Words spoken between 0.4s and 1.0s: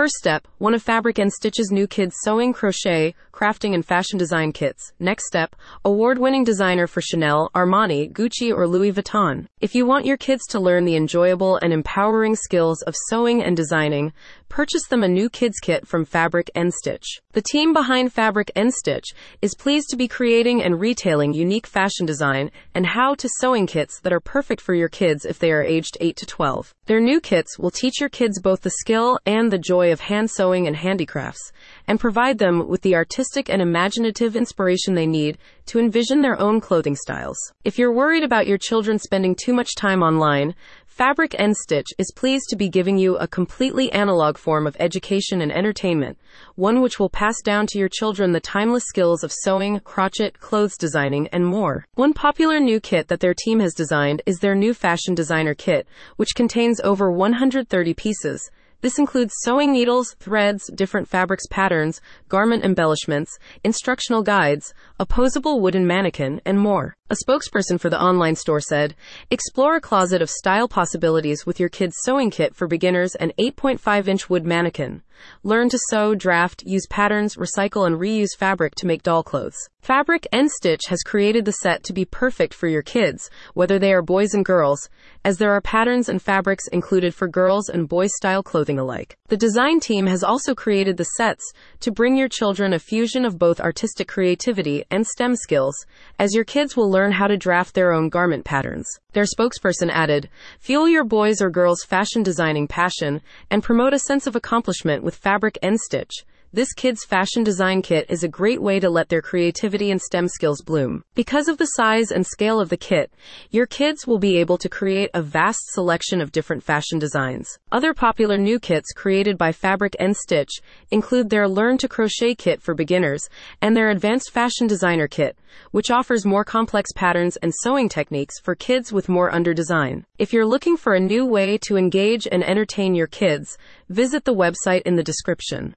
one of